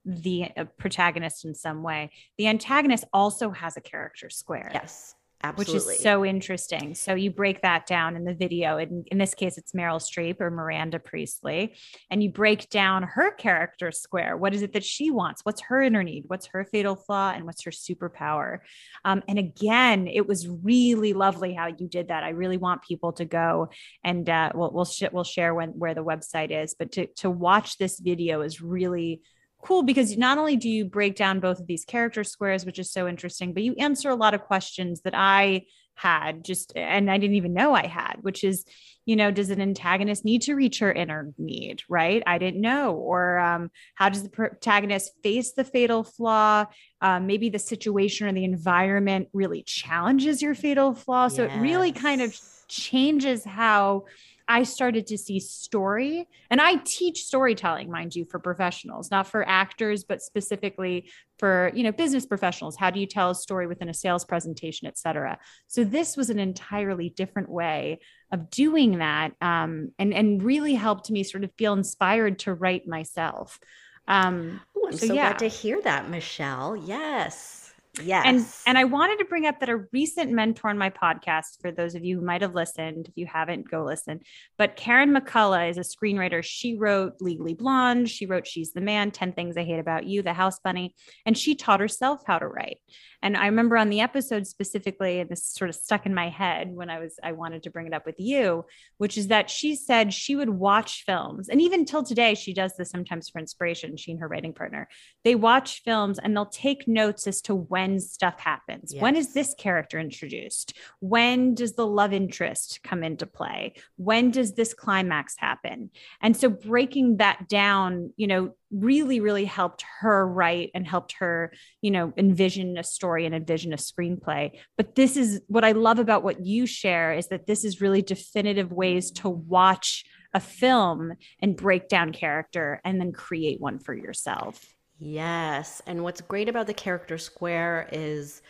the 0.06 0.50
uh, 0.58 0.66
protagonist 0.78 1.46
in 1.46 1.56
some 1.56 1.84
way, 1.84 2.12
the 2.38 2.48
antagonist 2.48 3.06
also 3.14 3.52
has 3.52 3.78
a 3.78 3.82
character 3.82 4.30
square. 4.30 4.70
Yes. 4.74 5.16
Absolutely. 5.44 5.76
Which 5.76 5.98
is 5.98 6.04
so 6.04 6.24
interesting. 6.24 6.96
So 6.96 7.16
you 7.16 7.32
break 7.32 7.62
that 7.62 7.86
down 7.86 8.16
in 8.16 8.24
the 8.24 8.34
video. 8.34 8.78
And 8.78 9.08
in 9.08 9.18
this 9.18 9.34
case, 9.34 9.58
it's 9.58 9.74
Meryl 9.74 10.00
Streep 10.02 10.40
or 10.40 10.52
Miranda 10.52 11.00
Priestly. 11.00 11.76
And 12.10 12.22
you 12.22 12.30
break 12.30 12.70
down 12.70 13.04
her 13.04 13.32
character 13.32 13.92
square. 13.92 14.38
What 14.38 14.54
is 14.54 14.62
it 14.62 14.74
that 14.74 14.84
she 14.84 15.12
wants? 15.12 15.44
What's 15.44 15.62
her 15.62 15.82
inner 15.82 16.04
need? 16.04 16.26
What's 16.28 16.48
her 16.48 16.64
fatal 16.66 16.96
flaw? 16.96 17.32
And 17.32 17.46
what's 17.46 17.64
her 17.64 17.72
superpower? 17.72 18.60
Um, 19.04 19.24
and 19.28 19.40
again, 19.40 20.08
it 20.08 20.28
was 20.28 20.48
really 20.48 21.14
lovely 21.14 21.54
how 21.54 21.68
you 21.68 21.88
did 21.88 22.10
that. 22.10 22.24
I 22.24 22.30
really 22.30 22.58
want 22.58 22.84
people 22.84 23.14
to 23.14 23.26
go 23.26 23.70
and 24.04 24.30
uh, 24.30 24.52
we'll, 24.54 24.72
we'll, 24.72 24.86
sh- 24.86 25.04
we'll 25.12 25.24
share 25.24 25.56
when, 25.56 25.70
where 25.70 25.96
the 25.96 26.04
website 26.04 26.52
is. 26.52 26.76
But 26.78 26.92
to, 26.94 27.08
to 27.18 27.30
watch 27.30 27.78
this 27.78 28.00
video 28.00 28.42
is 28.42 28.62
really 28.62 29.22
cool 29.62 29.84
because 29.84 30.18
not 30.18 30.38
only 30.38 30.56
do 30.56 30.70
you 30.70 30.86
break 30.86 31.16
down 31.16 31.40
both 31.40 31.60
of 31.60 31.68
these 31.68 31.86
character 31.86 32.24
squares, 32.24 32.66
which 32.66 32.80
is 32.80 32.92
so 32.92 33.08
interesting, 33.08 33.54
but 33.54 33.64
you 33.64 33.76
answer 33.78 34.10
a 34.10 34.16
lot 34.16 34.34
of 34.34 34.42
questions 34.42 35.02
that 35.02 35.14
I 35.16 35.64
had 35.96 36.44
just 36.44 36.74
and 36.76 37.12
I 37.12 37.18
didn't 37.18 37.36
even 37.36 37.54
know 37.54 37.74
I 37.74 37.86
had, 37.86 38.16
which 38.22 38.44
is, 38.44 38.66
you 39.06 39.16
know, 39.16 39.30
does 39.30 39.50
an 39.50 39.62
antagonist 39.62 40.26
need 40.26 40.42
to 40.44 40.56
reach 40.56 40.80
her 40.80 40.92
inner 40.92 41.34
need, 41.38 41.84
right? 41.90 42.24
I 42.26 42.38
didn't 42.38 42.62
know. 42.62 42.96
Or 42.96 43.38
um, 43.40 43.70
how 43.96 44.10
does 44.10 44.24
the 44.24 44.30
protagonist 44.30 45.12
face 45.22 45.52
the 45.52 45.64
fatal 45.64 46.04
flaw? 46.04 46.66
Um, 47.02 47.28
maybe 47.28 47.50
the 47.50 47.60
situation 47.60 48.28
or 48.28 48.34
the 48.34 48.44
environment 48.44 49.28
really 49.34 49.64
challenges 49.64 50.42
your 50.42 50.56
fatal 50.56 50.94
flaw. 50.94 51.28
So 51.28 51.44
yes. 51.44 51.56
it 51.56 51.60
really 51.60 51.92
kind 51.92 52.22
of 52.22 52.36
changes 52.68 53.44
how 53.44 54.06
I 54.52 54.64
started 54.64 55.08
to 55.08 55.18
see 55.18 55.40
story, 55.40 56.28
and 56.50 56.60
I 56.60 56.76
teach 56.84 57.24
storytelling, 57.24 57.90
mind 57.90 58.14
you, 58.14 58.26
for 58.26 58.38
professionals, 58.38 59.10
not 59.10 59.26
for 59.26 59.48
actors, 59.48 60.04
but 60.04 60.22
specifically 60.22 61.10
for 61.40 61.72
you 61.74 61.84
know 61.84 61.94
business 61.94 62.26
professionals. 62.26 62.76
How 62.76 62.90
do 62.90 63.00
you 63.00 63.08
tell 63.08 63.30
a 63.30 63.36
story 63.36 63.66
within 63.66 63.88
a 63.88 63.94
sales 63.94 64.26
presentation, 64.26 64.88
et 64.90 64.98
cetera? 64.98 65.40
So 65.68 65.86
this 65.86 66.18
was 66.18 66.30
an 66.30 66.38
entirely 66.38 67.08
different 67.10 67.50
way 67.50 68.00
of 68.34 68.50
doing 68.50 68.98
that, 68.98 69.32
um, 69.40 69.94
and 69.98 70.14
and 70.14 70.44
really 70.44 70.76
helped 70.76 71.10
me 71.10 71.24
sort 71.24 71.46
of 71.46 71.52
feel 71.58 71.72
inspired 71.72 72.40
to 72.40 72.54
write 72.54 72.86
myself. 72.86 73.58
Um, 74.06 74.60
Ooh, 74.78 74.88
I'm 74.88 74.98
so, 74.98 75.08
so 75.08 75.14
yeah. 75.14 75.30
glad 75.30 75.40
to 75.40 75.48
hear 75.48 75.82
that, 75.84 76.10
Michelle. 76.10 76.76
Yes. 76.76 77.61
Yes. 78.02 78.26
And 78.26 78.46
and 78.66 78.78
I 78.78 78.86
wanted 78.86 79.20
to 79.20 79.26
bring 79.26 79.46
up 79.46 79.60
that 79.60 79.68
a 79.68 79.84
recent 79.92 80.32
mentor 80.32 80.70
on 80.70 80.78
my 80.78 80.90
podcast, 80.90 81.60
for 81.62 81.72
those 81.72 81.94
of 81.94 82.06
you 82.06 82.20
who 82.20 82.26
might 82.26 82.42
have 82.42 82.56
listened, 82.56 83.08
if 83.10 83.18
you 83.18 83.26
haven't, 83.26 83.70
go 83.70 83.84
listen. 83.84 84.22
But 84.58 84.78
Karen 84.78 85.14
McCullah 85.14 85.70
is 85.70 85.78
a 85.78 85.82
screenwriter. 85.82 86.42
She 86.42 86.78
wrote 86.78 87.16
Legally 87.20 87.54
Blonde. 87.54 88.10
She 88.10 88.26
wrote 88.26 88.48
She's 88.48 88.72
the 88.72 88.80
Man, 88.80 89.12
10 89.12 89.34
Things 89.34 89.58
I 89.58 89.64
Hate 89.64 89.80
About 89.80 90.06
You, 90.06 90.22
The 90.22 90.32
House 90.32 90.60
Bunny. 90.60 90.96
And 91.26 91.38
she 91.38 91.54
taught 91.54 91.82
herself 91.82 92.22
how 92.26 92.40
to 92.40 92.48
write. 92.48 92.78
And 93.22 93.36
I 93.36 93.48
remember 93.48 93.78
on 93.78 93.90
the 93.90 94.00
episode 94.00 94.48
specifically, 94.48 95.20
and 95.20 95.30
this 95.30 95.46
sort 95.46 95.70
of 95.70 95.76
stuck 95.76 96.06
in 96.06 96.14
my 96.14 96.30
head 96.30 96.72
when 96.72 96.90
I 96.90 97.00
was, 97.00 97.20
I 97.22 97.34
wanted 97.34 97.64
to 97.64 97.72
bring 97.72 97.88
it 97.88 97.94
up 97.94 98.06
with 98.06 98.20
you, 98.20 98.66
which 98.98 99.18
is 99.18 99.28
that 99.28 99.50
she 99.50 99.76
said 99.76 100.14
she 100.14 100.36
would 100.36 100.50
watch 100.50 101.04
films. 101.06 101.50
And 101.50 101.62
even 101.62 101.86
till 101.86 102.04
today, 102.04 102.36
she 102.36 102.54
does 102.54 102.76
this 102.78 102.90
sometimes 102.90 103.30
for 103.30 103.40
inspiration, 103.40 103.98
she 103.98 104.12
and 104.12 104.22
her 104.22 104.28
writing 104.28 104.54
partner. 104.54 104.88
They 105.24 105.36
watch 105.36 105.84
films 105.84 106.20
and 106.20 106.36
they'll 106.36 106.46
take 106.46 106.88
notes 106.88 107.28
as 107.28 107.42
to 107.42 107.54
when 107.54 107.81
stuff 108.00 108.40
happens. 108.40 108.94
Yes. 108.94 109.02
When 109.02 109.16
is 109.16 109.34
this 109.34 109.56
character 109.58 110.00
introduced? 110.00 110.74
When 111.00 111.54
does 111.54 111.74
the 111.74 111.88
love 111.88 112.14
interest 112.14 112.80
come 112.84 113.04
into 113.04 113.26
play? 113.26 113.74
When 113.98 114.32
does 114.32 114.54
this 114.54 114.74
climax 114.74 115.36
happen? 115.38 115.92
And 116.22 116.36
so 116.36 116.50
breaking 116.50 117.18
that 117.18 117.48
down, 117.48 118.14
you 118.18 118.28
know, 118.28 118.54
really 118.72 119.20
really 119.20 119.46
helped 119.46 119.84
her 120.00 120.26
write 120.26 120.72
and 120.74 120.88
helped 120.88 121.14
her 121.14 121.52
you 121.82 121.92
know 121.92 122.14
envision 122.16 122.78
a 122.78 122.84
story 122.84 123.26
and 123.26 123.36
envision 123.36 123.74
a 123.74 123.76
screenplay 123.76 124.50
but 124.78 124.96
this 124.96 125.18
is 125.18 125.42
what 125.48 125.66
i 125.66 125.74
love 125.74 126.00
about 126.00 126.24
what 126.24 126.46
you 126.46 126.66
share 126.66 127.12
is 127.14 127.28
that 127.28 127.46
this 127.48 127.66
is 127.66 127.82
really 127.82 128.02
definitive 128.02 128.72
ways 128.72 129.12
to 129.12 129.30
watch 129.30 130.06
a 130.34 130.40
film 130.40 131.12
and 131.42 131.58
break 131.58 131.90
down 131.90 132.14
character 132.14 132.80
and 132.86 133.00
then 133.00 133.12
create 133.12 133.60
one 133.60 133.78
for 133.78 133.94
yourself 133.94 134.74
yes 135.02 135.82
and 135.88 136.04
what's 136.04 136.22
great 136.22 136.48
about 136.48 136.68
the 136.68 136.74
character 136.74 137.18
square 137.18 137.90
is 137.92 138.42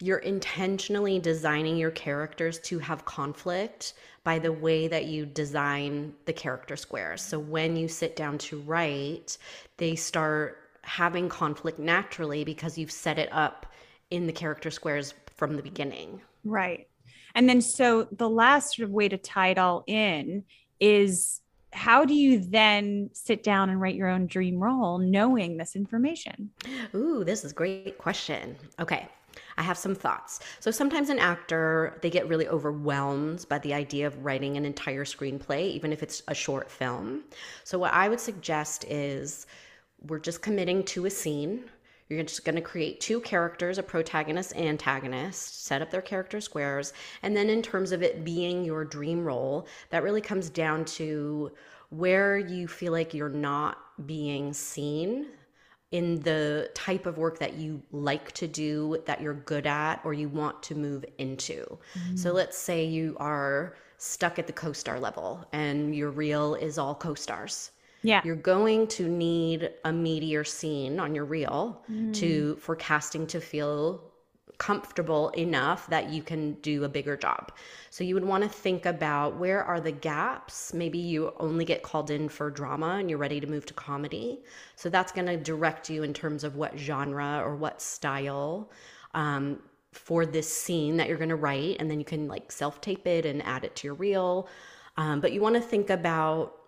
you're 0.00 0.18
intentionally 0.18 1.18
designing 1.18 1.76
your 1.76 1.90
characters 1.90 2.58
to 2.58 2.78
have 2.78 3.04
conflict 3.04 3.94
by 4.24 4.38
the 4.38 4.52
way 4.52 4.88
that 4.88 5.06
you 5.06 5.26
design 5.26 6.14
the 6.24 6.32
character 6.32 6.76
squares. 6.76 7.22
So 7.22 7.38
when 7.38 7.76
you 7.76 7.88
sit 7.88 8.16
down 8.16 8.38
to 8.38 8.60
write, 8.60 9.36
they 9.76 9.94
start 9.94 10.58
having 10.82 11.28
conflict 11.28 11.78
naturally 11.78 12.44
because 12.44 12.78
you've 12.78 12.92
set 12.92 13.18
it 13.18 13.28
up 13.32 13.66
in 14.10 14.26
the 14.26 14.32
character 14.32 14.70
squares 14.70 15.14
from 15.36 15.56
the 15.56 15.62
beginning. 15.62 16.20
Right. 16.44 16.88
And 17.34 17.48
then 17.48 17.60
so 17.60 18.08
the 18.10 18.28
last 18.28 18.76
sort 18.76 18.88
of 18.88 18.92
way 18.92 19.08
to 19.08 19.18
tie 19.18 19.48
it 19.48 19.58
all 19.58 19.84
in 19.86 20.44
is 20.80 21.40
how 21.72 22.04
do 22.04 22.14
you 22.14 22.40
then 22.40 23.10
sit 23.12 23.42
down 23.42 23.70
and 23.70 23.80
write 23.80 23.94
your 23.94 24.08
own 24.08 24.26
dream 24.26 24.62
role 24.62 24.98
knowing 24.98 25.56
this 25.56 25.76
information? 25.76 26.50
Ooh, 26.94 27.24
this 27.24 27.44
is 27.44 27.52
a 27.52 27.54
great 27.54 27.98
question. 27.98 28.56
Okay. 28.78 29.08
I 29.56 29.62
have 29.62 29.78
some 29.78 29.94
thoughts. 29.94 30.40
So 30.58 30.70
sometimes 30.70 31.10
an 31.10 31.18
actor, 31.18 31.98
they 32.02 32.10
get 32.10 32.28
really 32.28 32.48
overwhelmed 32.48 33.46
by 33.48 33.58
the 33.58 33.74
idea 33.74 34.06
of 34.06 34.24
writing 34.24 34.56
an 34.56 34.64
entire 34.64 35.04
screenplay, 35.04 35.68
even 35.70 35.92
if 35.92 36.02
it's 36.02 36.22
a 36.28 36.34
short 36.34 36.70
film. 36.70 37.24
So 37.64 37.78
what 37.78 37.92
I 37.92 38.08
would 38.08 38.20
suggest 38.20 38.84
is 38.88 39.46
we're 40.06 40.18
just 40.18 40.42
committing 40.42 40.82
to 40.84 41.06
a 41.06 41.10
scene. 41.10 41.64
You're 42.10 42.24
just 42.24 42.44
going 42.44 42.56
to 42.56 42.60
create 42.60 43.00
two 43.00 43.20
characters, 43.20 43.78
a 43.78 43.82
protagonist 43.82 44.52
and 44.56 44.66
antagonist, 44.66 45.64
set 45.64 45.80
up 45.80 45.90
their 45.90 46.02
character 46.02 46.40
squares. 46.40 46.92
And 47.22 47.36
then, 47.36 47.48
in 47.48 47.62
terms 47.62 47.92
of 47.92 48.02
it 48.02 48.24
being 48.24 48.64
your 48.64 48.84
dream 48.84 49.24
role, 49.24 49.68
that 49.90 50.02
really 50.02 50.20
comes 50.20 50.50
down 50.50 50.84
to 50.86 51.52
where 51.90 52.36
you 52.36 52.66
feel 52.66 52.92
like 52.92 53.14
you're 53.14 53.28
not 53.28 53.78
being 54.06 54.52
seen 54.52 55.26
in 55.92 56.20
the 56.20 56.70
type 56.74 57.06
of 57.06 57.18
work 57.18 57.38
that 57.38 57.54
you 57.54 57.82
like 57.90 58.32
to 58.32 58.46
do, 58.46 59.02
that 59.06 59.20
you're 59.20 59.34
good 59.34 59.66
at, 59.66 60.00
or 60.04 60.12
you 60.12 60.28
want 60.28 60.62
to 60.64 60.74
move 60.74 61.04
into. 61.18 61.64
Mm-hmm. 61.94 62.16
So 62.16 62.32
let's 62.32 62.56
say 62.56 62.84
you 62.84 63.16
are 63.18 63.76
stuck 63.98 64.38
at 64.38 64.46
the 64.46 64.52
co 64.52 64.72
star 64.72 64.98
level 64.98 65.44
and 65.52 65.94
your 65.94 66.10
reel 66.10 66.54
is 66.54 66.78
all 66.78 66.94
co 66.94 67.14
stars. 67.14 67.70
Yeah. 68.02 68.22
You're 68.24 68.36
going 68.36 68.86
to 68.88 69.08
need 69.08 69.70
a 69.84 69.92
meteor 69.92 70.44
scene 70.44 70.98
on 70.98 71.14
your 71.14 71.24
reel 71.24 71.82
mm. 71.90 72.14
to 72.14 72.56
for 72.56 72.76
casting 72.76 73.26
to 73.28 73.40
feel 73.40 74.10
comfortable 74.60 75.30
enough 75.30 75.86
that 75.86 76.10
you 76.10 76.22
can 76.22 76.52
do 76.60 76.84
a 76.84 76.88
bigger 76.88 77.16
job. 77.16 77.50
So 77.88 78.04
you 78.04 78.14
would 78.14 78.24
want 78.24 78.44
to 78.44 78.48
think 78.48 78.84
about 78.84 79.36
where 79.36 79.64
are 79.64 79.80
the 79.80 79.90
gaps? 79.90 80.74
Maybe 80.74 80.98
you 80.98 81.32
only 81.40 81.64
get 81.64 81.82
called 81.82 82.10
in 82.10 82.28
for 82.28 82.50
drama 82.50 82.98
and 82.98 83.08
you're 83.08 83.18
ready 83.18 83.40
to 83.40 83.46
move 83.46 83.64
to 83.66 83.74
comedy. 83.74 84.42
So 84.76 84.90
that's 84.90 85.12
going 85.12 85.26
to 85.28 85.38
direct 85.38 85.88
you 85.88 86.02
in 86.02 86.12
terms 86.12 86.44
of 86.44 86.56
what 86.56 86.78
genre 86.78 87.40
or 87.42 87.56
what 87.56 87.80
style 87.80 88.70
um, 89.14 89.60
for 89.92 90.26
this 90.26 90.54
scene 90.54 90.98
that 90.98 91.08
you're 91.08 91.16
going 91.16 91.30
to 91.30 91.36
write. 91.36 91.76
And 91.80 91.90
then 91.90 91.98
you 91.98 92.04
can 92.04 92.28
like 92.28 92.52
self 92.52 92.82
tape 92.82 93.06
it 93.06 93.24
and 93.24 93.42
add 93.44 93.64
it 93.64 93.74
to 93.76 93.86
your 93.86 93.94
reel. 93.94 94.46
Um, 94.98 95.20
but 95.20 95.32
you 95.32 95.40
want 95.40 95.54
to 95.54 95.62
think 95.62 95.88
about 95.88 96.59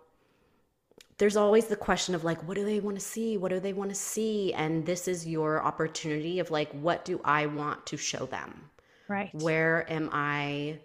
there's 1.22 1.36
always 1.36 1.66
the 1.66 1.76
question 1.76 2.16
of 2.16 2.24
like 2.24 2.42
what 2.48 2.56
do 2.56 2.64
they 2.64 2.80
want 2.80 2.98
to 2.98 3.04
see? 3.04 3.36
What 3.36 3.52
do 3.52 3.60
they 3.60 3.72
want 3.72 3.90
to 3.90 3.94
see? 3.94 4.52
And 4.54 4.84
this 4.84 5.06
is 5.06 5.24
your 5.24 5.62
opportunity 5.62 6.40
of 6.40 6.50
like 6.50 6.72
what 6.72 7.04
do 7.04 7.20
i 7.24 7.46
want 7.46 7.86
to 7.86 7.96
show 7.96 8.26
them? 8.26 8.68
Right. 9.06 9.32
Where 9.32 9.88
am 9.88 10.10
i 10.12 10.80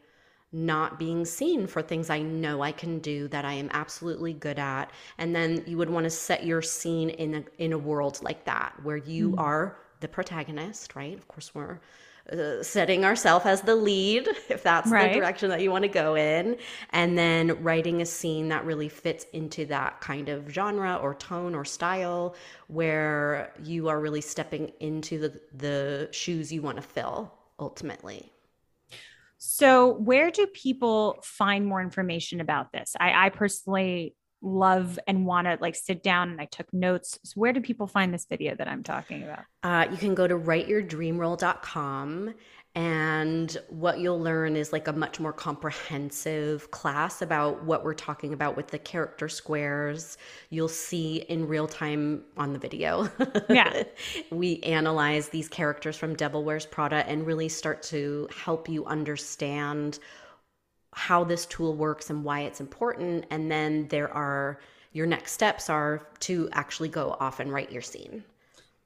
not 0.51 0.99
being 0.99 1.25
seen 1.25 1.65
for 1.65 1.81
things 1.81 2.11
i 2.11 2.19
know 2.19 2.61
i 2.61 2.71
can 2.71 2.99
do 2.99 3.27
that 3.27 3.45
i 3.45 3.53
am 3.53 3.71
absolutely 3.73 4.33
good 4.33 4.59
at? 4.59 4.91
And 5.17 5.35
then 5.35 5.63
you 5.65 5.75
would 5.79 5.89
want 5.89 6.03
to 6.03 6.11
set 6.11 6.45
your 6.45 6.61
scene 6.61 7.09
in 7.09 7.33
a 7.33 7.43
in 7.57 7.73
a 7.73 7.77
world 7.79 8.19
like 8.21 8.45
that 8.45 8.73
where 8.83 8.97
you 8.97 9.31
mm. 9.31 9.39
are 9.39 9.79
the 10.01 10.07
protagonist 10.07 10.95
right? 10.95 11.17
Of 11.17 11.27
course 11.27 11.55
we're 11.55 11.79
uh, 12.31 12.61
setting 12.61 13.05
ourselves 13.05 13.45
as 13.45 13.61
the 13.61 13.75
lead, 13.75 14.27
if 14.49 14.63
that's 14.63 14.89
right. 14.89 15.13
the 15.13 15.19
direction 15.19 15.49
that 15.49 15.61
you 15.61 15.71
want 15.71 15.83
to 15.83 15.89
go 15.89 16.15
in, 16.15 16.57
and 16.91 17.17
then 17.17 17.61
writing 17.63 18.01
a 18.01 18.05
scene 18.05 18.49
that 18.49 18.65
really 18.65 18.89
fits 18.89 19.25
into 19.33 19.65
that 19.65 20.01
kind 20.01 20.29
of 20.29 20.49
genre 20.49 20.95
or 20.95 21.15
tone 21.15 21.55
or 21.55 21.65
style 21.65 22.35
where 22.67 23.53
you 23.63 23.87
are 23.87 23.99
really 23.99 24.21
stepping 24.21 24.71
into 24.79 25.19
the, 25.19 25.41
the 25.53 26.09
shoes 26.11 26.51
you 26.51 26.61
want 26.61 26.77
to 26.77 26.83
fill 26.83 27.33
ultimately. 27.59 28.31
So, 29.37 29.93
where 29.93 30.31
do 30.31 30.47
people 30.47 31.19
find 31.23 31.65
more 31.65 31.81
information 31.81 32.41
about 32.41 32.71
this? 32.71 32.95
I, 32.99 33.27
I 33.27 33.29
personally 33.29 34.15
love 34.41 34.99
and 35.07 35.25
want 35.25 35.47
to 35.47 35.57
like 35.59 35.75
sit 35.75 36.03
down 36.03 36.29
and 36.29 36.39
I 36.39 36.45
took 36.45 36.71
notes. 36.73 37.19
So 37.23 37.33
where 37.35 37.53
do 37.53 37.61
people 37.61 37.87
find 37.87 38.13
this 38.13 38.25
video 38.29 38.55
that 38.55 38.67
I'm 38.67 38.83
talking 38.83 39.23
about? 39.23 39.45
Uh, 39.63 39.87
you 39.91 39.97
can 39.97 40.15
go 40.15 40.27
to 40.27 40.35
writeyourdreamrole.com 40.35 42.33
And 42.75 43.57
what 43.69 43.99
you'll 43.99 44.19
learn 44.21 44.55
is 44.55 44.71
like 44.71 44.87
a 44.87 44.93
much 44.93 45.19
more 45.19 45.33
comprehensive 45.33 46.69
class 46.69 47.23
about 47.23 47.63
what 47.63 47.83
we're 47.83 47.95
talking 47.95 48.33
about 48.33 48.55
with 48.55 48.67
the 48.67 48.77
character 48.77 49.27
squares. 49.27 50.15
You'll 50.51 50.67
see 50.67 51.25
in 51.27 51.47
real 51.47 51.67
time 51.67 52.23
on 52.37 52.53
the 52.53 52.59
video. 52.59 53.09
Yeah. 53.49 53.81
we 54.31 54.59
analyze 54.61 55.29
these 55.29 55.49
characters 55.49 55.97
from 55.97 56.13
Devil 56.15 56.43
Wears 56.43 56.67
Prada 56.67 56.97
and 57.09 57.25
really 57.25 57.49
start 57.49 57.81
to 57.83 58.29
help 58.31 58.69
you 58.69 58.85
understand 58.85 59.97
how 60.97 61.23
this 61.23 61.45
tool 61.45 61.75
works 61.75 62.09
and 62.09 62.23
why 62.23 62.41
it's 62.41 62.59
important. 62.59 63.25
And 63.29 63.51
then 63.51 63.87
there 63.89 64.11
are 64.11 64.59
your 64.93 65.05
next 65.05 65.33
steps 65.33 65.69
are 65.69 66.07
to 66.21 66.49
actually 66.53 66.89
go 66.89 67.15
off 67.19 67.39
and 67.39 67.53
write 67.53 67.71
your 67.71 67.83
scene. 67.83 68.23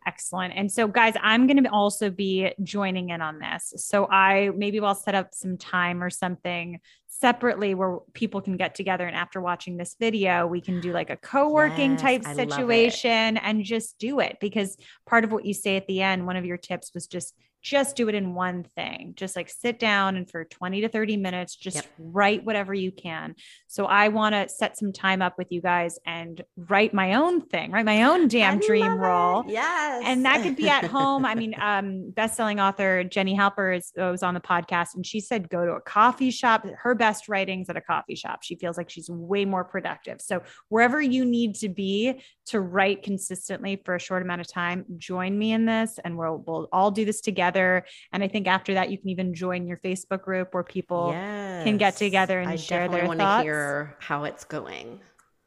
Excellent. 0.05 0.53
And 0.55 0.69
so, 0.69 0.87
guys, 0.87 1.13
I'm 1.21 1.47
going 1.47 1.63
to 1.63 1.69
also 1.69 2.09
be 2.09 2.51
joining 2.63 3.09
in 3.09 3.21
on 3.21 3.39
this. 3.39 3.73
So, 3.77 4.07
I 4.09 4.49
maybe 4.55 4.79
I'll 4.79 4.95
set 4.95 5.15
up 5.15 5.29
some 5.33 5.57
time 5.57 6.03
or 6.03 6.09
something 6.09 6.79
separately 7.07 7.75
where 7.75 7.99
people 8.13 8.41
can 8.41 8.57
get 8.57 8.73
together. 8.75 9.05
And 9.05 9.15
after 9.15 9.39
watching 9.39 9.77
this 9.77 9.95
video, 9.99 10.47
we 10.47 10.59
can 10.59 10.81
do 10.81 10.91
like 10.91 11.11
a 11.11 11.17
co 11.17 11.49
working 11.49 11.91
Yes, 11.91 12.01
type 12.01 12.23
I 12.25 12.33
love 12.33 12.39
it. 12.39 12.51
situation 12.51 13.37
and 13.37 13.63
just 13.63 13.99
do 13.99 14.19
it. 14.19 14.37
Because 14.41 14.75
part 15.05 15.23
of 15.23 15.31
what 15.31 15.45
you 15.45 15.53
say 15.53 15.77
at 15.77 15.87
the 15.87 16.01
end, 16.01 16.25
one 16.25 16.35
of 16.35 16.45
your 16.45 16.57
tips 16.57 16.93
was 16.93 17.07
just, 17.07 17.35
just 17.61 17.95
do 17.95 18.09
it 18.09 18.15
in 18.15 18.33
one 18.33 18.63
thing. 18.63 19.13
Just 19.15 19.35
like 19.35 19.49
sit 19.49 19.77
down 19.79 20.15
and 20.15 20.29
for 20.29 20.45
20 20.45 20.81
to 20.81 20.89
30 20.89 21.17
minutes, 21.17 21.55
just 21.55 21.75
Yep. 21.77 21.85
write 21.99 22.43
whatever 22.45 22.73
you 22.73 22.91
can. 22.91 23.35
So 23.67 23.85
I 23.85 24.07
want 24.07 24.33
to 24.33 24.49
set 24.49 24.77
some 24.77 24.91
time 24.91 25.21
up 25.21 25.37
with 25.37 25.51
you 25.51 25.61
guys 25.61 25.99
and 26.05 26.43
write 26.57 26.93
my 26.93 27.13
own 27.15 27.41
thing, 27.41 27.71
write 27.71 27.85
my 27.85 28.03
own 28.03 28.27
damn 28.27 28.57
I 28.57 28.65
dream 28.65 28.85
love 28.85 28.93
it. 28.97 29.01
role 29.01 29.43
Yes. 29.47 30.03
and 30.05 30.25
that 30.25 30.41
could 30.43 30.55
be 30.55 30.69
at 30.69 30.83
home. 30.97 31.25
I 31.25 31.35
mean, 31.35 31.53
um, 31.59 32.09
best-selling 32.11 32.59
author 32.59 33.03
Jenny 33.03 33.37
Halper 33.37 33.77
is, 33.77 33.91
uh, 33.99 34.09
was 34.11 34.23
on 34.23 34.33
the 34.33 34.39
podcast, 34.41 34.95
and 34.95 35.05
she 35.05 35.19
said 35.19 35.47
go 35.49 35.65
to 35.65 35.73
a 35.73 35.81
coffee 35.81 36.31
shop. 36.31 36.65
Her 36.79 36.95
best 36.95 37.29
writings 37.29 37.69
at 37.69 37.77
a 37.77 37.81
coffee 37.81 38.15
shop. 38.15 38.39
She 38.43 38.55
feels 38.55 38.77
like 38.77 38.89
she's 38.89 39.09
way 39.09 39.45
more 39.45 39.63
productive. 39.63 40.19
So 40.21 40.41
wherever 40.69 40.99
you 41.01 41.25
need 41.25 41.55
to 41.55 41.69
be 41.69 42.21
to 42.51 42.61
write 42.61 43.03
consistently 43.03 43.81
for 43.83 43.95
a 43.95 43.99
short 43.99 44.21
amount 44.21 44.41
of 44.41 44.47
time, 44.47 44.85
join 44.97 45.37
me 45.37 45.51
in 45.51 45.65
this, 45.65 45.99
and 46.03 46.17
we'll 46.17 46.43
we'll 46.45 46.69
all 46.71 46.91
do 46.91 47.05
this 47.05 47.21
together. 47.21 47.85
And 48.13 48.23
I 48.23 48.27
think 48.27 48.47
after 48.47 48.73
that, 48.75 48.91
you 48.91 48.97
can 48.97 49.09
even 49.09 49.33
join 49.33 49.67
your 49.67 49.77
Facebook 49.77 50.21
group 50.21 50.53
where 50.53 50.63
people 50.63 51.11
can 51.11 51.77
get 51.77 51.97
together 51.97 52.39
and 52.39 52.49
I 52.49 52.55
share 52.55 52.87
definitely 52.87 52.99
their 52.99 53.07
want 53.07 53.19
to 53.19 53.43
hear 53.43 53.95
how 53.99 54.23
it's 54.25 54.43
going. 54.43 54.99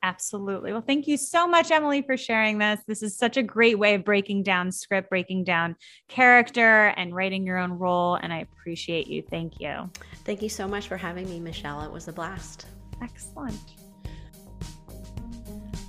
Absolutely. 0.04 0.70
Well, 0.70 0.84
thank 0.86 1.08
you 1.08 1.16
so 1.16 1.46
much, 1.46 1.70
Emily, 1.70 2.02
for 2.02 2.18
sharing 2.18 2.58
this. 2.58 2.78
This 2.86 3.02
is 3.02 3.16
such 3.16 3.38
a 3.38 3.42
great 3.42 3.78
way 3.78 3.94
of 3.94 4.04
breaking 4.04 4.42
down 4.42 4.70
script, 4.70 5.08
breaking 5.08 5.44
down 5.44 5.76
character, 6.08 6.88
and 6.98 7.14
writing 7.14 7.46
your 7.46 7.56
own 7.56 7.72
role. 7.72 8.16
And 8.16 8.30
I 8.30 8.40
appreciate 8.40 9.06
you. 9.06 9.22
Thank 9.30 9.60
you. 9.60 9.90
Thank 10.26 10.42
you 10.42 10.50
so 10.50 10.68
much 10.68 10.88
for 10.88 10.98
having 10.98 11.26
me, 11.30 11.40
Michelle. 11.40 11.80
It 11.82 11.90
was 11.90 12.06
a 12.08 12.12
blast. 12.12 12.66
Excellent. 13.00 13.83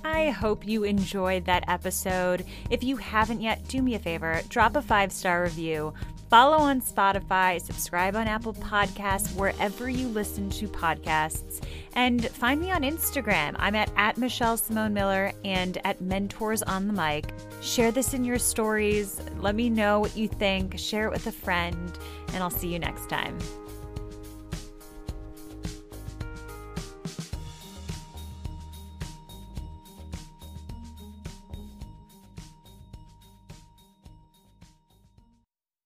I 0.06 0.30
hope 0.30 0.66
you 0.66 0.84
enjoyed 0.84 1.44
that 1.46 1.68
episode. 1.68 2.46
If 2.70 2.84
you 2.84 2.96
haven't 2.96 3.40
yet, 3.40 3.66
do 3.66 3.82
me 3.82 3.96
a 3.96 3.98
favor 3.98 4.40
drop 4.48 4.76
a 4.76 4.82
five 4.82 5.10
star 5.10 5.42
review, 5.42 5.92
follow 6.30 6.58
on 6.58 6.80
Spotify, 6.80 7.60
subscribe 7.60 8.14
on 8.14 8.28
Apple 8.28 8.54
Podcasts, 8.54 9.34
wherever 9.34 9.90
you 9.90 10.06
listen 10.06 10.48
to 10.50 10.68
podcasts, 10.68 11.60
and 11.94 12.28
find 12.28 12.60
me 12.60 12.70
on 12.70 12.82
Instagram. 12.82 13.56
I'm 13.58 13.74
at, 13.74 13.90
at 13.96 14.16
Michelle 14.16 14.56
Simone 14.56 14.94
Miller 14.94 15.32
and 15.44 15.78
at 15.84 16.00
Mentors 16.00 16.62
on 16.62 16.86
the 16.86 16.92
Mic. 16.92 17.32
Share 17.60 17.90
this 17.90 18.14
in 18.14 18.24
your 18.24 18.38
stories. 18.38 19.20
Let 19.40 19.56
me 19.56 19.68
know 19.68 19.98
what 19.98 20.16
you 20.16 20.28
think. 20.28 20.78
Share 20.78 21.06
it 21.06 21.12
with 21.12 21.26
a 21.26 21.32
friend, 21.32 21.98
and 22.32 22.42
I'll 22.44 22.50
see 22.50 22.72
you 22.72 22.78
next 22.78 23.08
time. 23.08 23.36